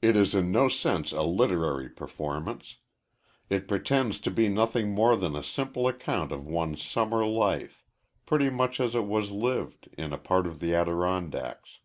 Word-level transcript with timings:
It 0.00 0.14
is 0.14 0.36
in 0.36 0.52
no 0.52 0.68
sense 0.68 1.10
a 1.10 1.22
literary 1.22 1.88
performance. 1.88 2.76
It 3.50 3.66
pretends 3.66 4.20
to 4.20 4.30
be 4.30 4.48
nothing 4.48 4.92
more 4.92 5.16
than 5.16 5.34
a 5.34 5.42
simple 5.42 5.88
account 5.88 6.30
of 6.30 6.46
one 6.46 6.76
summer's 6.76 7.26
life, 7.32 7.84
pretty 8.26 8.48
much 8.48 8.78
as 8.78 8.94
it 8.94 9.06
was 9.08 9.32
lived, 9.32 9.88
in 9.98 10.12
a 10.12 10.18
part 10.18 10.46
of 10.46 10.60
the 10.60 10.72
Adirondacks. 10.72 11.80